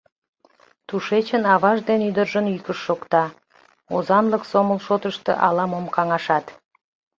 [0.87, 3.23] Тушечын аваж ден ӱдыржын йӱкышт шокта,
[3.95, 6.45] озанлык сомыл шотышто ала-мом каҥашат.